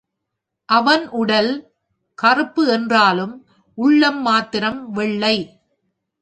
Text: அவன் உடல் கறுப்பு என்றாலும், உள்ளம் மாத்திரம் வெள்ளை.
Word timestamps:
அவன் 0.69 1.09
உடல் 1.09 1.51
கறுப்பு 2.21 2.63
என்றாலும், 2.67 3.45
உள்ளம் 3.77 4.21
மாத்திரம் 4.21 4.91
வெள்ளை. 4.91 5.35